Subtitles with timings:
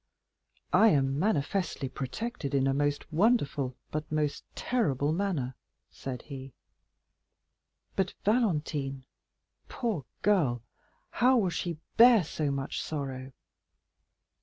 [0.73, 5.53] "I am manifestly protected in a most wonderful, but most terrible manner,"
[5.91, 6.55] said he;
[7.95, 9.05] "but Valentine,
[9.69, 10.63] poor girl,
[11.11, 13.31] how will she bear so much sorrow?"